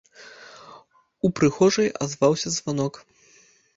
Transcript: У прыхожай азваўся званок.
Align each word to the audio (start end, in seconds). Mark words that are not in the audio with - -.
У 1.29 1.31
прыхожай 1.39 1.93
азваўся 2.07 2.49
званок. 2.57 2.93